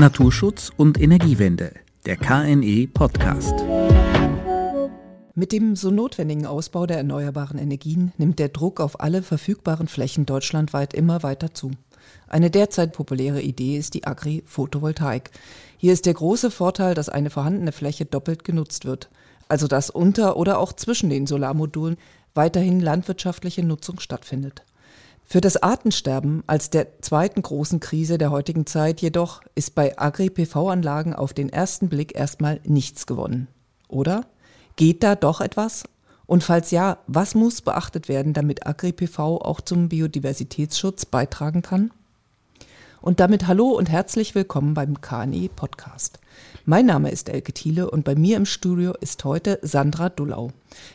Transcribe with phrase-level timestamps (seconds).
[0.00, 1.72] Naturschutz und Energiewende,
[2.06, 3.52] der KNE Podcast.
[5.34, 10.24] Mit dem so notwendigen Ausbau der erneuerbaren Energien nimmt der Druck auf alle verfügbaren Flächen
[10.24, 11.72] deutschlandweit immer weiter zu.
[12.28, 15.32] Eine derzeit populäre Idee ist die Agri-Photovoltaik.
[15.78, 19.10] Hier ist der große Vorteil, dass eine vorhandene Fläche doppelt genutzt wird,
[19.48, 21.96] also dass unter oder auch zwischen den Solarmodulen
[22.34, 24.62] weiterhin landwirtschaftliche Nutzung stattfindet.
[25.30, 31.12] Für das Artensterben als der zweiten großen Krise der heutigen Zeit jedoch ist bei Agri-PV-Anlagen
[31.12, 33.46] auf den ersten Blick erstmal nichts gewonnen.
[33.88, 34.24] Oder?
[34.76, 35.84] Geht da doch etwas?
[36.24, 41.90] Und falls ja, was muss beachtet werden, damit Agri-PV auch zum Biodiversitätsschutz beitragen kann?
[43.02, 46.20] Und damit hallo und herzlich willkommen beim KNE Podcast.
[46.64, 50.52] Mein Name ist Elke Thiele und bei mir im Studio ist heute Sandra Dullau,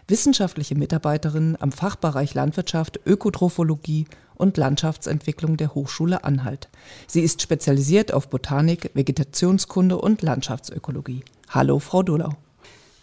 [0.07, 4.05] wissenschaftliche Mitarbeiterin am Fachbereich Landwirtschaft, Ökotrophologie
[4.35, 6.69] und Landschaftsentwicklung der Hochschule Anhalt.
[7.07, 11.23] Sie ist spezialisiert auf Botanik, Vegetationskunde und Landschaftsökologie.
[11.49, 12.33] Hallo, Frau Dullau.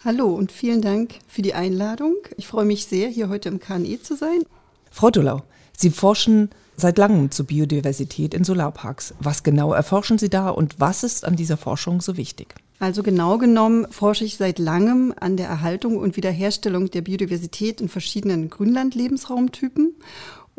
[0.03, 2.15] Hallo und vielen Dank für die Einladung.
[2.37, 4.43] Ich freue mich sehr, hier heute im KNE zu sein.
[4.89, 5.43] Frau Dullau,
[5.77, 9.13] Sie forschen seit langem zur Biodiversität in Solarparks.
[9.19, 12.55] Was genau erforschen Sie da und was ist an dieser Forschung so wichtig?
[12.79, 17.89] Also genau genommen forsche ich seit langem an der Erhaltung und Wiederherstellung der Biodiversität in
[17.89, 19.93] verschiedenen Grünland-Lebensraumtypen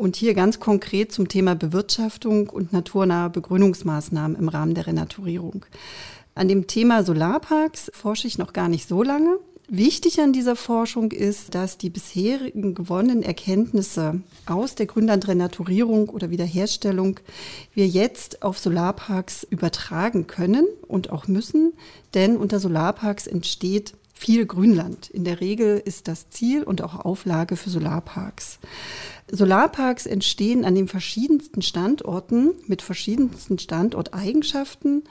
[0.03, 5.65] und hier ganz konkret zum Thema Bewirtschaftung und naturnahe Begrünungsmaßnahmen im Rahmen der Renaturierung.
[6.35, 9.37] An dem Thema Solarparks forsche ich noch gar nicht so lange.
[9.69, 17.21] Wichtig an dieser Forschung ist, dass die bisherigen gewonnenen Erkenntnisse aus der Grünlandrenaturierung oder Wiederherstellung
[17.73, 21.71] wir jetzt auf Solarparks übertragen können und auch müssen,
[22.13, 25.09] denn unter Solarparks entsteht viel Grünland.
[25.09, 28.59] In der Regel ist das Ziel und auch Auflage für Solarparks.
[29.29, 35.03] Solarparks entstehen an den verschiedensten Standorten mit verschiedensten Standorteigenschaften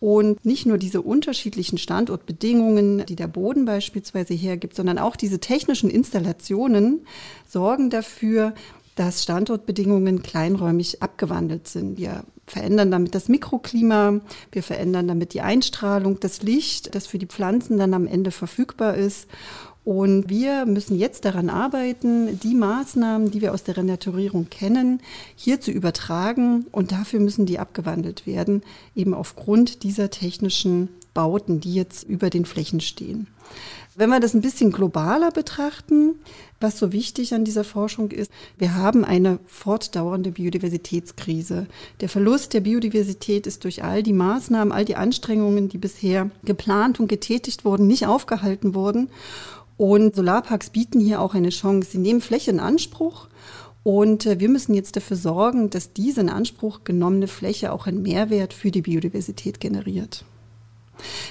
[0.00, 5.90] und nicht nur diese unterschiedlichen Standortbedingungen, die der Boden beispielsweise hergibt, sondern auch diese technischen
[5.90, 7.06] Installationen
[7.46, 8.54] sorgen dafür,
[8.96, 11.98] dass Standortbedingungen kleinräumig abgewandelt sind.
[11.98, 14.20] Wir verändern damit das Mikroklima,
[14.52, 18.96] wir verändern damit die Einstrahlung, das Licht, das für die Pflanzen dann am Ende verfügbar
[18.96, 19.28] ist.
[19.82, 25.00] Und wir müssen jetzt daran arbeiten, die Maßnahmen, die wir aus der Renaturierung kennen,
[25.36, 26.66] hier zu übertragen.
[26.70, 28.62] Und dafür müssen die abgewandelt werden,
[28.94, 33.26] eben aufgrund dieser technischen Bauten, die jetzt über den Flächen stehen.
[33.96, 36.14] Wenn wir das ein bisschen globaler betrachten,
[36.60, 41.66] was so wichtig an dieser Forschung ist, wir haben eine fortdauernde Biodiversitätskrise.
[42.00, 47.00] Der Verlust der Biodiversität ist durch all die Maßnahmen, all die Anstrengungen, die bisher geplant
[47.00, 49.10] und getätigt wurden, nicht aufgehalten worden.
[49.76, 51.90] Und Solarparks bieten hier auch eine Chance.
[51.92, 53.28] Sie nehmen Fläche in Anspruch
[53.82, 58.02] und äh, wir müssen jetzt dafür sorgen, dass diese in Anspruch genommene Fläche auch einen
[58.02, 60.24] Mehrwert für die Biodiversität generiert.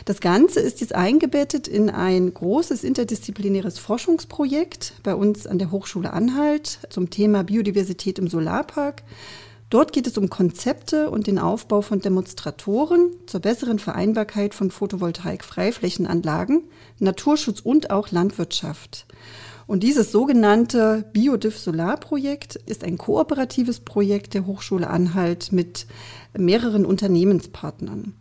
[0.05, 6.13] Das Ganze ist jetzt eingebettet in ein großes interdisziplinäres Forschungsprojekt bei uns an der Hochschule
[6.13, 9.03] Anhalt zum Thema Biodiversität im Solarpark.
[9.69, 16.63] Dort geht es um Konzepte und den Aufbau von Demonstratoren zur besseren Vereinbarkeit von Photovoltaik-Freiflächenanlagen,
[16.97, 19.05] Naturschutz und auch Landwirtschaft.
[19.67, 25.85] Und dieses sogenannte BioDiff Solar-Projekt ist ein kooperatives Projekt der Hochschule Anhalt mit
[26.35, 28.15] mehreren Unternehmenspartnern.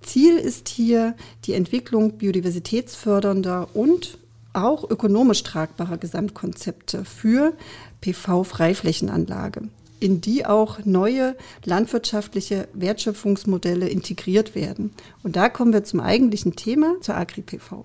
[0.00, 1.14] Ziel ist hier
[1.44, 4.18] die Entwicklung biodiversitätsfördernder und
[4.52, 7.52] auch ökonomisch tragbarer Gesamtkonzepte für
[8.00, 9.68] PV-Freiflächenanlage
[10.00, 14.92] in die auch neue landwirtschaftliche Wertschöpfungsmodelle integriert werden.
[15.22, 17.84] Und da kommen wir zum eigentlichen Thema, zur Agri-PV.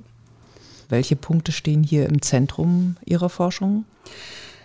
[0.89, 3.85] Welche Punkte stehen hier im Zentrum Ihrer Forschung?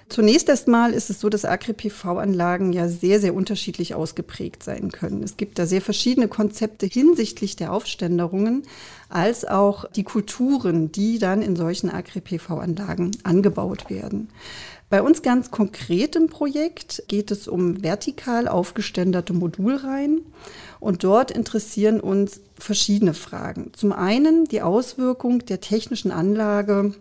[0.09, 5.23] Zunächst erstmal ist es so, dass Agri-PV-Anlagen ja sehr, sehr unterschiedlich ausgeprägt sein können.
[5.25, 8.63] Es gibt da sehr verschiedene Konzepte hinsichtlich der Aufständerungen,
[9.09, 14.29] als auch die Kulturen, die dann in solchen Agri-PV-Anlagen angebaut werden.
[14.89, 20.21] Bei uns ganz konkret im Projekt geht es um vertikal aufgeständerte Modulreihen.
[20.79, 23.73] Und dort interessieren uns verschiedene Fragen.
[23.75, 26.95] Zum einen die Auswirkung der technischen Anlage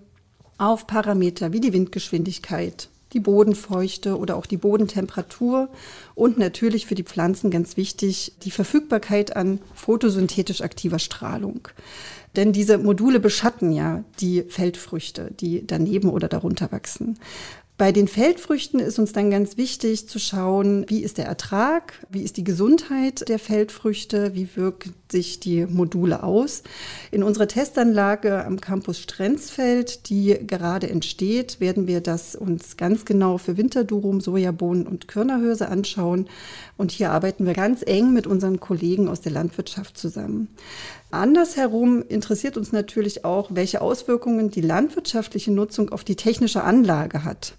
[0.58, 5.70] auf Parameter wie die Windgeschwindigkeit, die Bodenfeuchte oder auch die Bodentemperatur
[6.14, 11.70] und natürlich für die Pflanzen ganz wichtig die Verfügbarkeit an photosynthetisch aktiver Strahlung.
[12.36, 17.18] Denn diese Module beschatten ja die Feldfrüchte, die daneben oder darunter wachsen.
[17.78, 22.24] Bei den Feldfrüchten ist uns dann ganz wichtig zu schauen, wie ist der Ertrag, wie
[22.24, 26.64] ist die Gesundheit der Feldfrüchte, wie wirken sich die Module aus.
[27.12, 33.38] In unserer Testanlage am Campus Strenzfeld, die gerade entsteht, werden wir das uns ganz genau
[33.38, 36.30] für Winterdurum, Sojabohnen und Körnerhülse anschauen.
[36.78, 40.48] Und hier arbeiten wir ganz eng mit unseren Kollegen aus der Landwirtschaft zusammen.
[41.12, 47.56] Andersherum interessiert uns natürlich auch, welche Auswirkungen die landwirtschaftliche Nutzung auf die technische Anlage hat.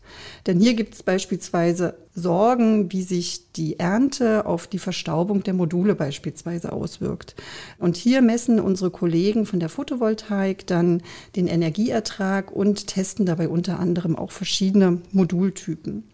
[0.46, 5.94] Denn hier gibt es beispielsweise Sorgen, wie sich die Ernte auf die Verstaubung der Module
[5.94, 7.34] beispielsweise auswirkt.
[7.78, 11.02] Und hier messen unsere Kollegen von der Photovoltaik dann
[11.36, 16.04] den Energieertrag und testen dabei unter anderem auch verschiedene Modultypen.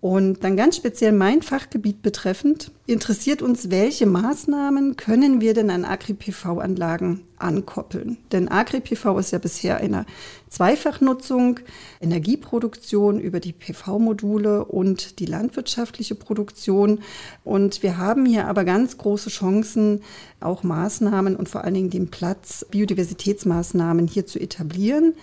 [0.00, 5.84] Und dann ganz speziell mein Fachgebiet betreffend, interessiert uns, welche Maßnahmen können wir denn an
[5.84, 8.16] Agri-PV-Anlagen ankoppeln?
[8.32, 10.06] Denn Agri-PV ist ja bisher eine
[10.48, 11.60] Zweifachnutzung,
[12.00, 17.00] Energieproduktion über die PV-Module und die landwirtschaftliche Produktion.
[17.44, 20.00] Und wir haben hier aber ganz große Chancen,
[20.40, 25.14] auch Maßnahmen und vor allen Dingen den Platz, Biodiversitätsmaßnahmen hier zu etablieren.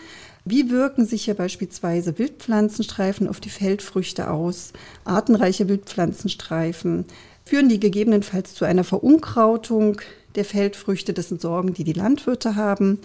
[0.50, 4.72] Wie wirken sich hier beispielsweise Wildpflanzenstreifen auf die Feldfrüchte aus?
[5.04, 7.04] Artenreiche Wildpflanzenstreifen
[7.44, 10.00] führen die gegebenenfalls zu einer Verunkrautung
[10.36, 11.14] der Feldfrüchte.
[11.14, 13.00] Das sind Sorgen, die die Landwirte haben.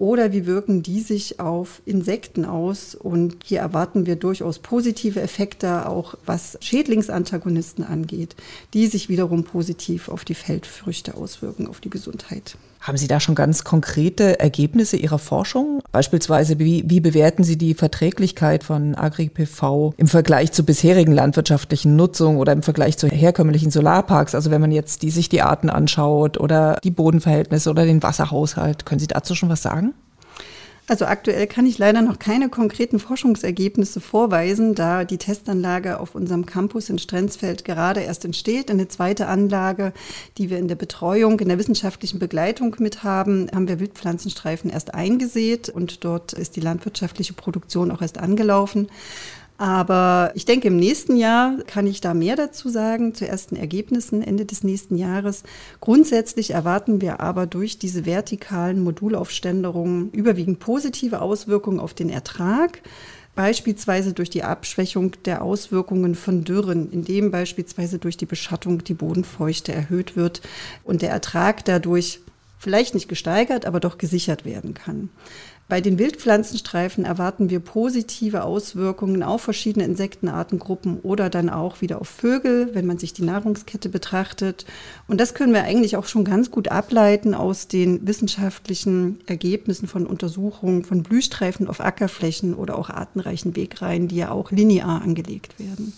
[0.00, 2.94] Oder wie wirken die sich auf Insekten aus?
[2.94, 8.34] Und hier erwarten wir durchaus positive Effekte, auch was Schädlingsantagonisten angeht,
[8.72, 12.56] die sich wiederum positiv auf die Feldfrüchte auswirken, auf die Gesundheit.
[12.80, 15.82] Haben Sie da schon ganz konkrete Ergebnisse Ihrer Forschung?
[15.92, 22.38] Beispielsweise, wie, wie bewerten Sie die Verträglichkeit von Agri-PV im Vergleich zur bisherigen landwirtschaftlichen Nutzung
[22.38, 24.34] oder im Vergleich zu herkömmlichen Solarparks?
[24.34, 28.86] Also wenn man jetzt die, sich die Arten anschaut oder die Bodenverhältnisse oder den Wasserhaushalt,
[28.86, 29.89] können Sie dazu schon was sagen?
[30.90, 36.46] Also aktuell kann ich leider noch keine konkreten Forschungsergebnisse vorweisen, da die Testanlage auf unserem
[36.46, 38.72] Campus in Strenzfeld gerade erst entsteht.
[38.72, 39.92] Eine zweite Anlage,
[40.36, 44.92] die wir in der Betreuung, in der wissenschaftlichen Begleitung mit haben, haben wir Wildpflanzenstreifen erst
[44.92, 48.88] eingesät und dort ist die landwirtschaftliche Produktion auch erst angelaufen.
[49.60, 54.22] Aber ich denke, im nächsten Jahr kann ich da mehr dazu sagen, zu ersten Ergebnissen
[54.22, 55.42] Ende des nächsten Jahres.
[55.82, 62.80] Grundsätzlich erwarten wir aber durch diese vertikalen Modulaufständerungen überwiegend positive Auswirkungen auf den Ertrag
[63.34, 69.72] beispielsweise durch die Abschwächung der Auswirkungen von Dürren, indem beispielsweise durch die Beschattung die Bodenfeuchte
[69.72, 70.40] erhöht wird
[70.84, 72.20] und der Ertrag dadurch
[72.60, 75.08] vielleicht nicht gesteigert, aber doch gesichert werden kann.
[75.70, 82.08] Bei den Wildpflanzenstreifen erwarten wir positive Auswirkungen auf verschiedene Insektenartengruppen oder dann auch wieder auf
[82.08, 84.66] Vögel, wenn man sich die Nahrungskette betrachtet.
[85.06, 90.06] Und das können wir eigentlich auch schon ganz gut ableiten aus den wissenschaftlichen Ergebnissen von
[90.06, 95.92] Untersuchungen von Blühstreifen auf Ackerflächen oder auch artenreichen Wegreihen, die ja auch linear angelegt werden.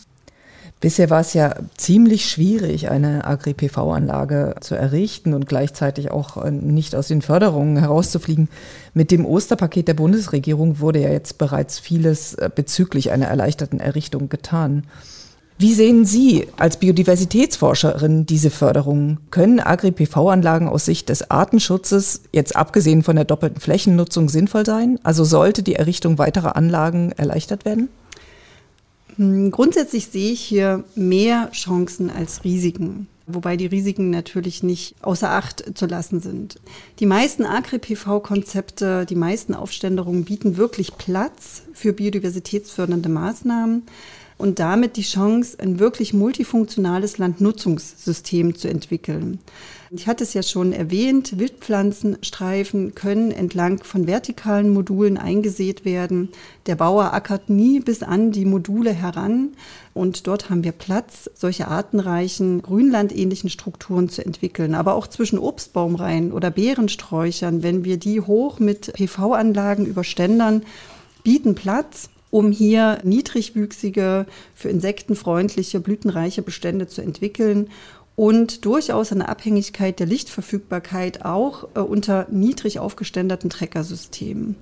[0.83, 6.97] Bisher war es ja ziemlich schwierig, eine Agri-PV-Anlage zu errichten und gleichzeitig auch äh, nicht
[6.97, 8.49] aus den Förderungen herauszufliegen.
[8.93, 14.29] Mit dem Osterpaket der Bundesregierung wurde ja jetzt bereits vieles äh, bezüglich einer erleichterten Errichtung
[14.29, 14.83] getan.
[15.57, 19.21] Wie sehen Sie als Biodiversitätsforscherin diese Förderungen?
[19.31, 24.99] Können Agri-PV-Anlagen aus Sicht des Artenschutzes, jetzt abgesehen von der doppelten Flächennutzung, sinnvoll sein?
[25.05, 27.89] Also sollte die Errichtung weiterer Anlagen erleichtert werden?
[29.17, 33.09] Hm, grundsätzlich sehe ich hier mehr Chancen als Risiken.
[33.27, 36.61] Wobei die Risiken natürlich nicht außer Acht zu lassen sind.
[36.99, 43.85] Die meisten Agri-PV-Konzepte, die meisten Aufständerungen bieten wirklich Platz für biodiversitätsfördernde Maßnahmen
[44.39, 49.39] und damit die Chance, ein wirklich multifunktionales Landnutzungssystem zu entwickeln.
[49.95, 56.31] Ich hatte es ja schon erwähnt, Wildpflanzenstreifen können entlang von vertikalen Modulen eingesät werden.
[56.65, 59.51] Der Bauer ackert nie bis an die Module heran
[59.93, 64.75] und dort haben wir Platz, solche artenreichen, grünlandähnlichen Strukturen zu entwickeln.
[64.75, 70.63] Aber auch zwischen Obstbaumreihen oder Beerensträuchern, wenn wir die hoch mit PV-Anlagen überständern,
[71.23, 77.69] bieten Platz um hier niedrigwüchsige, für Insekten freundliche, blütenreiche Bestände zu entwickeln
[78.17, 84.57] und durchaus eine Abhängigkeit der Lichtverfügbarkeit auch äh, unter niedrig aufgeständerten Treckersystemen.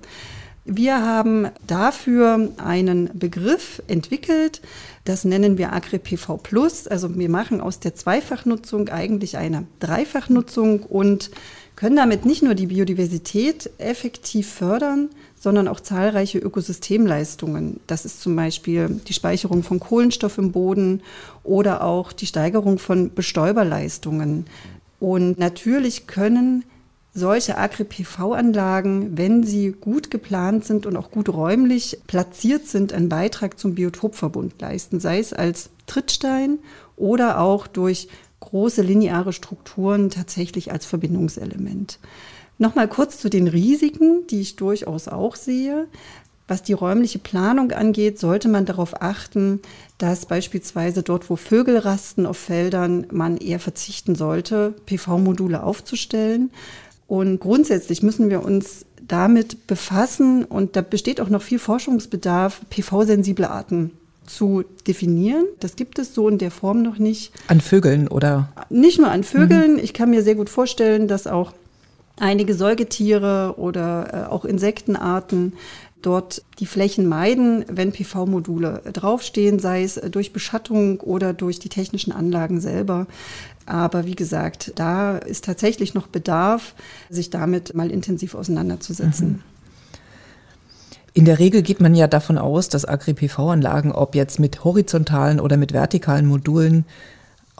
[0.64, 4.60] Wir haben dafür einen Begriff entwickelt,
[5.04, 6.86] das nennen wir AgriPV Plus.
[6.86, 11.30] Also wir machen aus der Zweifachnutzung eigentlich eine Dreifachnutzung und
[11.76, 17.80] können damit nicht nur die Biodiversität effektiv fördern, sondern auch zahlreiche Ökosystemleistungen.
[17.86, 21.00] Das ist zum Beispiel die Speicherung von Kohlenstoff im Boden
[21.42, 24.44] oder auch die Steigerung von Bestäuberleistungen.
[24.98, 26.64] Und natürlich können
[27.12, 33.58] solche Agri-PV-Anlagen, wenn sie gut geplant sind und auch gut räumlich platziert sind, einen Beitrag
[33.58, 36.58] zum Biotopverbund leisten, sei es als Trittstein
[36.96, 41.98] oder auch durch große lineare Strukturen tatsächlich als Verbindungselement.
[42.58, 45.86] Nochmal kurz zu den Risiken, die ich durchaus auch sehe.
[46.46, 49.60] Was die räumliche Planung angeht, sollte man darauf achten,
[49.98, 56.50] dass beispielsweise dort, wo Vögel rasten auf Feldern, man eher verzichten sollte, PV-Module aufzustellen.
[57.10, 63.50] Und grundsätzlich müssen wir uns damit befassen und da besteht auch noch viel Forschungsbedarf, PV-sensible
[63.50, 63.90] Arten
[64.26, 65.44] zu definieren.
[65.58, 67.32] Das gibt es so in der Form noch nicht.
[67.48, 68.52] An Vögeln oder?
[68.68, 69.72] Nicht nur an Vögeln.
[69.72, 69.78] Mhm.
[69.80, 71.52] Ich kann mir sehr gut vorstellen, dass auch
[72.20, 75.54] einige Säugetiere oder äh, auch Insektenarten
[76.02, 82.12] dort die Flächen meiden, wenn PV-Module draufstehen, sei es durch Beschattung oder durch die technischen
[82.12, 83.06] Anlagen selber.
[83.66, 86.74] Aber wie gesagt, da ist tatsächlich noch Bedarf,
[87.08, 89.28] sich damit mal intensiv auseinanderzusetzen.
[89.28, 89.42] Mhm.
[91.12, 95.56] In der Regel geht man ja davon aus, dass Agri-PV-Anlagen, ob jetzt mit horizontalen oder
[95.56, 96.84] mit vertikalen Modulen,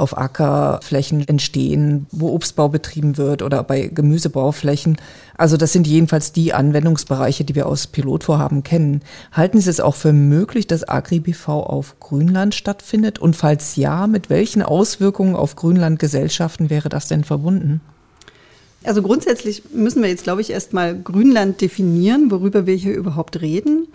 [0.01, 4.97] auf Ackerflächen entstehen, wo Obstbau betrieben wird oder bei Gemüsebauflächen.
[5.37, 9.03] Also das sind jedenfalls die Anwendungsbereiche, die wir aus Pilotvorhaben kennen.
[9.33, 13.19] Halten Sie es auch für möglich, dass AgriBV auf Grünland stattfindet?
[13.19, 17.81] Und falls ja, mit welchen Auswirkungen auf Grünlandgesellschaften wäre das denn verbunden?
[18.83, 23.89] Also grundsätzlich müssen wir jetzt, glaube ich, erstmal Grünland definieren, worüber wir hier überhaupt reden.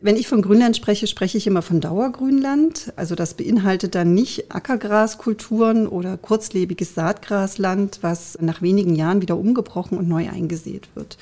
[0.00, 2.90] Wenn ich von Grünland spreche, spreche ich immer von Dauergrünland.
[2.96, 9.98] Also das beinhaltet dann nicht Ackergraskulturen oder kurzlebiges Saatgrasland, was nach wenigen Jahren wieder umgebrochen
[9.98, 11.18] und neu eingesät wird.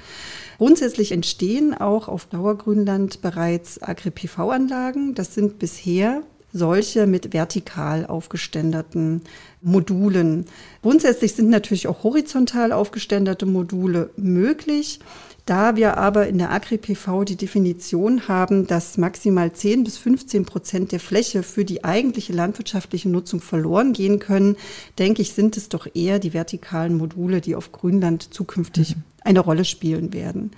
[0.59, 5.17] Grundsätzlich entstehen auch auf Dauergrünland bereits Agri-PV-Anlagen.
[5.17, 6.23] Das sind bisher
[6.53, 9.23] solche mit vertikal aufgeständerten
[9.61, 10.47] Modulen.
[10.83, 15.01] Grundsätzlich sind natürlich auch horizontal aufgeständerte Module möglich.
[15.49, 20.93] Da wir aber in der Agri-PV die Definition haben, dass maximal 10 bis 15 Prozent
[20.93, 24.57] der Fläche für die eigentliche landwirtschaftliche Nutzung verloren gehen können,
[24.99, 29.05] denke ich, sind es doch eher die vertikalen Module, die auf Grünland zukünftig mhm.
[29.23, 30.51] eine Rolle spielen werden.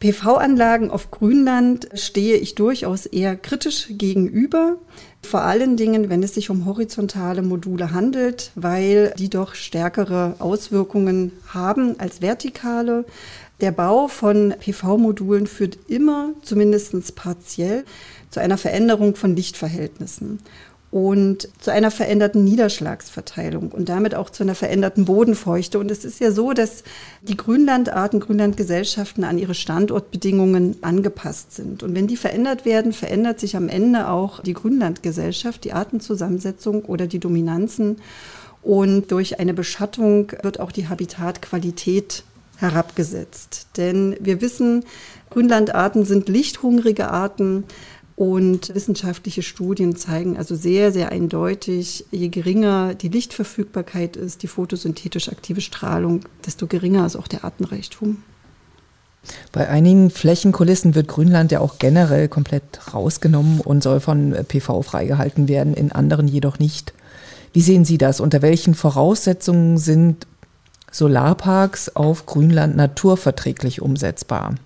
[0.00, 4.76] PV-Anlagen auf Grünland stehe ich durchaus eher kritisch gegenüber.
[5.22, 11.32] Vor allen Dingen, wenn es sich um horizontale Module handelt, weil die doch stärkere Auswirkungen
[11.48, 13.04] haben als vertikale.
[13.60, 17.84] Der Bau von PV-Modulen führt immer, zumindest partiell,
[18.30, 20.38] zu einer Veränderung von Lichtverhältnissen
[20.90, 25.78] und zu einer veränderten Niederschlagsverteilung und damit auch zu einer veränderten Bodenfeuchte.
[25.78, 26.82] Und es ist ja so, dass
[27.22, 31.84] die Grünlandarten, Grünlandgesellschaften an ihre Standortbedingungen angepasst sind.
[31.84, 37.06] Und wenn die verändert werden, verändert sich am Ende auch die Grünlandgesellschaft, die Artenzusammensetzung oder
[37.06, 37.98] die Dominanzen.
[38.62, 42.24] Und durch eine Beschattung wird auch die Habitatqualität
[42.56, 43.68] herabgesetzt.
[43.76, 44.84] Denn wir wissen,
[45.30, 47.64] Grünlandarten sind lichthungrige Arten.
[48.20, 55.30] Und wissenschaftliche Studien zeigen also sehr, sehr eindeutig, je geringer die Lichtverfügbarkeit ist, die photosynthetisch
[55.30, 58.22] aktive Strahlung, desto geringer ist auch der Artenreichtum.
[59.52, 65.48] Bei einigen Flächenkulissen wird Grünland ja auch generell komplett rausgenommen und soll von PV freigehalten
[65.48, 66.92] werden, in anderen jedoch nicht.
[67.54, 68.20] Wie sehen Sie das?
[68.20, 70.26] Unter welchen Voraussetzungen sind
[70.90, 74.56] Solarparks auf Grünland naturverträglich umsetzbar?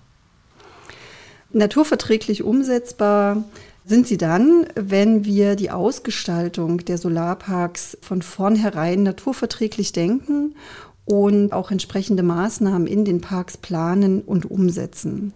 [1.55, 3.45] Naturverträglich umsetzbar
[3.85, 10.55] sind sie dann, wenn wir die Ausgestaltung der Solarparks von vornherein naturverträglich denken
[11.05, 15.31] und auch entsprechende Maßnahmen in den Parks planen und umsetzen.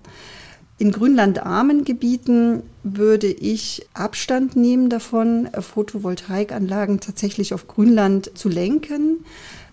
[0.77, 9.23] In grünlandarmen Gebieten würde ich Abstand nehmen davon, Photovoltaikanlagen tatsächlich auf Grünland zu lenken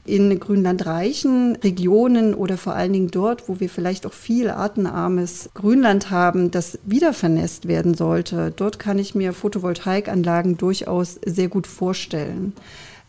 [0.06, 6.10] in grünlandreichen Regionen oder vor allen Dingen dort, wo wir vielleicht auch viel artenarmes Grünland
[6.10, 12.52] haben, das wieder vernässt werden sollte, dort kann ich mir Photovoltaikanlagen durchaus sehr gut vorstellen.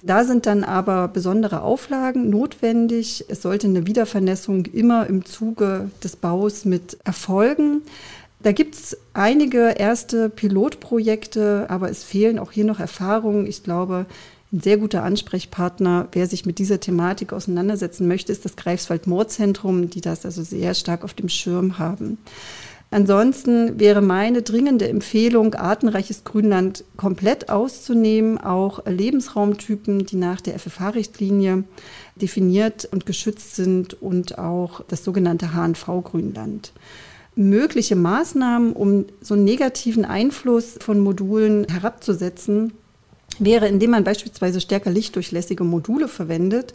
[0.03, 3.25] Da sind dann aber besondere Auflagen notwendig.
[3.29, 7.81] Es sollte eine Wiedervernässung immer im Zuge des Baus mit erfolgen.
[8.39, 13.47] Da gibt es einige erste Pilotprojekte, aber es fehlen auch hier noch Erfahrungen.
[13.47, 14.05] Ich glaube,
[14.51, 20.01] ein sehr guter Ansprechpartner, wer sich mit dieser Thematik auseinandersetzen möchte, ist das Greifswald-Moorzentrum, die
[20.01, 22.17] das also sehr stark auf dem Schirm haben.
[22.89, 31.65] Ansonsten wäre meine dringende Empfehlung, artenreiches Grünland komplett auszunehmen, auch Lebensraumtypen, die nach der FFH-Richtlinie
[32.15, 36.71] definiert und geschützt sind und auch das sogenannte HNV-Grünland.
[37.35, 42.71] Mögliche Maßnahmen, um so einen negativen Einfluss von Modulen herabzusetzen,
[43.39, 46.73] wäre, indem man beispielsweise stärker lichtdurchlässige Module verwendet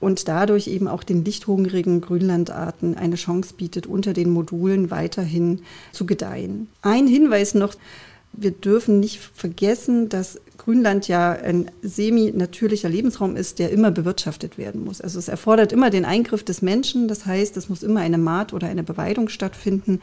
[0.00, 6.06] und dadurch eben auch den lichthungrigen Grünlandarten eine Chance bietet, unter den Modulen weiterhin zu
[6.06, 6.68] gedeihen.
[6.82, 7.74] Ein Hinweis noch,
[8.32, 14.84] wir dürfen nicht vergessen, dass Grünland ja ein semi-natürlicher Lebensraum ist, der immer bewirtschaftet werden
[14.84, 15.00] muss.
[15.00, 17.08] Also es erfordert immer den Eingriff des Menschen.
[17.08, 20.00] Das heißt, es muss immer eine Maat oder eine Beweidung stattfinden.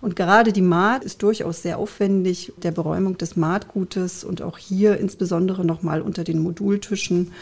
[0.00, 4.98] Und gerade die Maat ist durchaus sehr aufwendig, der Beräumung des Maatgutes und auch hier
[4.98, 7.32] insbesondere nochmal unter den Modultischen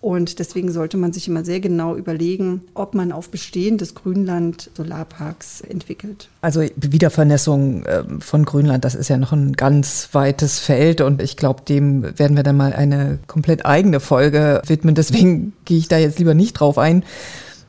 [0.00, 5.60] und deswegen sollte man sich immer sehr genau überlegen, ob man auf bestehendes Grünland Solarparks
[5.60, 6.28] entwickelt.
[6.40, 11.36] Also Wiedervernässung ähm, von Grünland, das ist ja noch ein ganz weites Feld und ich
[11.36, 14.94] glaube, dem werden wir dann mal eine komplett eigene Folge widmen.
[14.94, 17.04] Deswegen gehe ich da jetzt lieber nicht drauf ein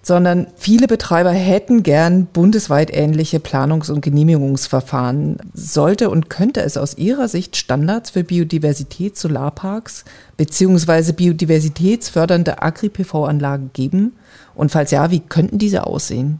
[0.01, 5.38] sondern viele Betreiber hätten gern bundesweit ähnliche Planungs- und Genehmigungsverfahren.
[5.53, 10.05] Sollte und könnte es aus Ihrer Sicht Standards für Biodiversität-Solarparks
[10.38, 14.13] beziehungsweise biodiversitätsfördernde Agri-PV-Anlagen geben?
[14.55, 16.39] Und falls ja, wie könnten diese aussehen?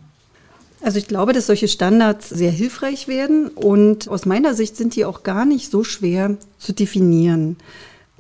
[0.84, 5.06] Also ich glaube, dass solche Standards sehr hilfreich werden und aus meiner Sicht sind die
[5.06, 7.58] auch gar nicht so schwer zu definieren.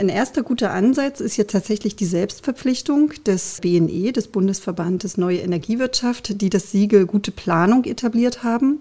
[0.01, 6.41] Ein erster guter Ansatz ist ja tatsächlich die Selbstverpflichtung des BNE, des Bundesverbandes Neue Energiewirtschaft,
[6.41, 8.79] die das Siegel Gute Planung etabliert haben.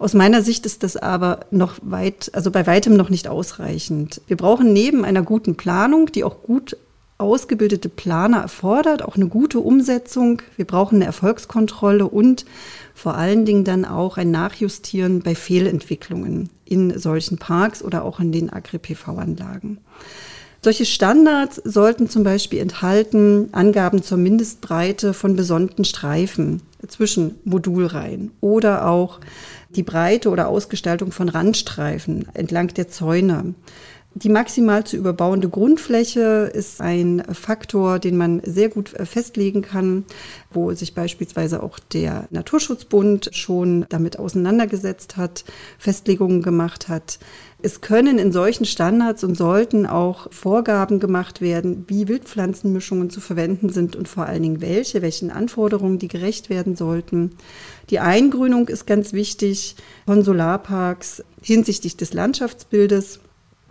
[0.00, 4.22] Aus meiner Sicht ist das aber noch weit, also bei weitem noch nicht ausreichend.
[4.26, 6.76] Wir brauchen neben einer guten Planung, die auch gut
[7.18, 10.42] ausgebildete Planer erfordert, auch eine gute Umsetzung.
[10.56, 12.44] Wir brauchen eine Erfolgskontrolle und
[12.92, 18.32] vor allen Dingen dann auch ein Nachjustieren bei Fehlentwicklungen in solchen Parks oder auch in
[18.32, 19.78] den Agri-PV-Anlagen.
[20.62, 28.86] Solche Standards sollten zum Beispiel enthalten Angaben zur Mindestbreite von besonnten Streifen zwischen Modulreihen oder
[28.86, 29.20] auch
[29.70, 33.54] die Breite oder Ausgestaltung von Randstreifen entlang der Zäune.
[34.14, 40.04] Die maximal zu überbauende Grundfläche ist ein Faktor, den man sehr gut äh, festlegen kann,
[40.50, 45.44] wo sich beispielsweise auch der Naturschutzbund schon damit auseinandergesetzt hat,
[45.78, 47.20] Festlegungen gemacht hat.
[47.62, 53.68] Es können in solchen Standards und sollten auch Vorgaben gemacht werden, wie Wildpflanzenmischungen zu verwenden
[53.68, 57.36] sind und vor allen Dingen welche, welchen Anforderungen die gerecht werden sollten.
[57.90, 63.20] Die Eingrünung ist ganz wichtig von Solarparks hinsichtlich des Landschaftsbildes.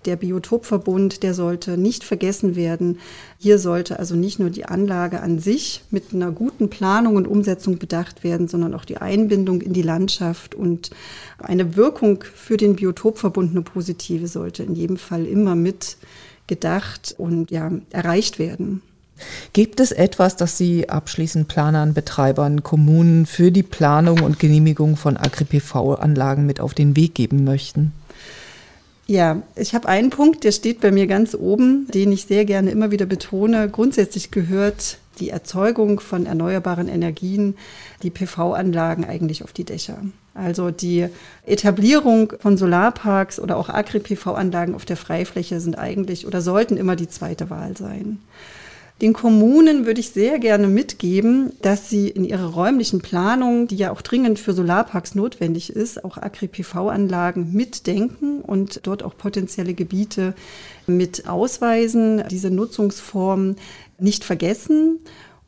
[0.06, 3.00] Der Biotopverbund, der sollte nicht vergessen werden.
[3.38, 7.78] Hier sollte also nicht nur die Anlage an sich mit einer guten Planung und Umsetzung
[7.78, 10.91] bedacht werden, sondern auch die Einbindung in die Landschaft und
[11.38, 15.97] eine Wirkung für den Biotopverbund, eine positive, sollte in jedem Fall immer mit
[16.47, 18.82] gedacht und ja, erreicht werden.
[19.54, 25.17] Gibt es etwas, das Sie abschließend Planern, Betreibern, Kommunen für die Planung und Genehmigung von
[25.17, 27.91] Agri-PV-Anlagen mit auf den Weg geben möchten?
[29.10, 32.69] Ja, ich habe einen Punkt, der steht bei mir ganz oben, den ich sehr gerne
[32.69, 33.67] immer wieder betone.
[33.67, 37.58] Grundsätzlich gehört die Erzeugung von erneuerbaren Energien,
[38.04, 39.98] die PV-Anlagen eigentlich auf die Dächer.
[40.36, 41.08] Also die
[41.48, 47.10] Etablierung von Solarparks oder auch Agri-PV-Anlagen auf der Freifläche sind eigentlich oder sollten immer die
[47.10, 48.19] zweite Wahl sein.
[49.02, 53.92] Den Kommunen würde ich sehr gerne mitgeben, dass sie in ihrer räumlichen Planung, die ja
[53.92, 60.34] auch dringend für Solarparks notwendig ist, auch Agri-PV-Anlagen mitdenken und dort auch potenzielle Gebiete
[60.86, 63.56] mit ausweisen, diese Nutzungsform
[64.00, 65.00] nicht vergessen.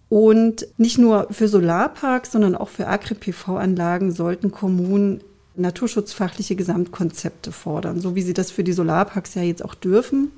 [0.08, 5.22] Und nicht nur für Solarparks, sondern auch für Agri-PV-Anlagen sollten Kommunen
[5.56, 10.32] naturschutzfachliche Gesamtkonzepte fordern, so wie sie das für die Solarparks ja jetzt auch dürfen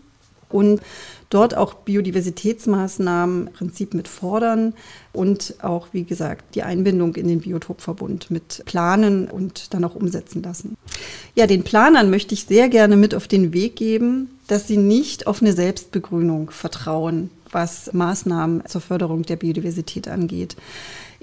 [0.53, 0.81] und
[1.29, 4.73] dort auch Biodiversitätsmaßnahmen im Prinzip mit fordern
[5.11, 10.43] und auch, wie gesagt, die Einbindung in den Biotopverbund mit planen und dann auch umsetzen
[10.43, 10.77] lassen.
[11.35, 15.25] Ja, den Planern möchte ich sehr gerne mit auf den Weg geben, dass sie nicht
[15.25, 20.55] auf eine Selbstbegrünung vertrauen, was Maßnahmen zur Förderung der Biodiversität angeht.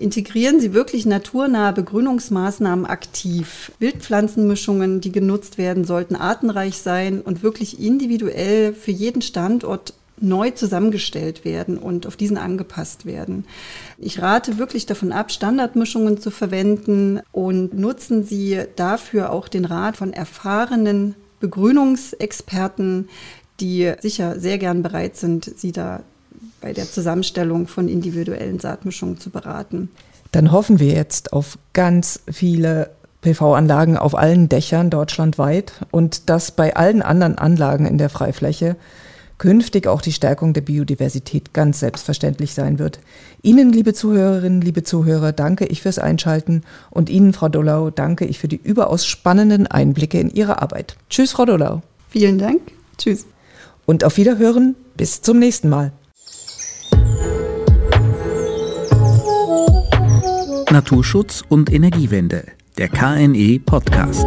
[0.01, 3.71] Integrieren Sie wirklich naturnahe Begrünungsmaßnahmen aktiv.
[3.81, 11.45] Wildpflanzenmischungen, die genutzt werden, sollten artenreich sein und wirklich individuell für jeden Standort neu zusammengestellt
[11.45, 13.45] werden und auf diesen angepasst werden.
[13.99, 19.99] Ich rate wirklich davon ab, Standardmischungen zu verwenden und nutzen Sie dafür auch den Rat
[19.99, 23.11] von erfahrenen Begrünungsexperten,
[23.61, 26.01] die sicher sehr gern bereit sind, Sie da
[26.61, 29.91] bei der Zusammenstellung von individuellen Saatmischungen zu beraten.
[30.33, 32.91] Dann hoffen wir jetzt auf ganz viele
[33.23, 38.77] PV-Anlagen auf allen Dächern deutschlandweit und dass bei allen anderen Anlagen in der Freifläche
[39.39, 43.01] künftig auch die Stärkung der Biodiversität ganz selbstverständlich sein wird.
[43.43, 48.39] Ihnen, liebe Zuhörerinnen, liebe Zuhörer, danke ich fürs Einschalten und Ihnen, Frau Dollau, danke ich
[48.39, 50.97] für die überaus spannenden Einblicke in Ihre Arbeit.
[51.09, 51.81] Tschüss, Frau Dollau.
[52.11, 52.61] Vielen Dank.
[52.99, 53.27] Tschüss.
[53.87, 55.93] Und auf Wiederhören Bis zum nächsten Mal.
[60.71, 62.45] Naturschutz und Energiewende,
[62.79, 64.27] der KNE Podcast.